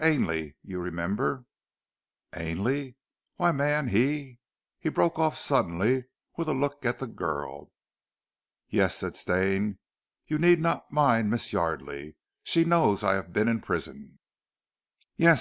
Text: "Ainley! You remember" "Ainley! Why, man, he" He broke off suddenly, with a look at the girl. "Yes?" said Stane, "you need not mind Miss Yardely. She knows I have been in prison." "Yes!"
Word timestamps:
"Ainley! 0.00 0.56
You 0.64 0.80
remember" 0.82 1.44
"Ainley! 2.36 2.96
Why, 3.36 3.52
man, 3.52 3.86
he" 3.86 4.40
He 4.80 4.88
broke 4.88 5.16
off 5.16 5.36
suddenly, 5.38 6.06
with 6.36 6.48
a 6.48 6.52
look 6.54 6.84
at 6.84 6.98
the 6.98 7.06
girl. 7.06 7.70
"Yes?" 8.68 8.96
said 8.96 9.16
Stane, 9.16 9.78
"you 10.26 10.38
need 10.38 10.58
not 10.58 10.90
mind 10.90 11.30
Miss 11.30 11.52
Yardely. 11.52 12.16
She 12.42 12.64
knows 12.64 13.04
I 13.04 13.14
have 13.14 13.32
been 13.32 13.46
in 13.46 13.60
prison." 13.62 14.18
"Yes!" 15.16 15.34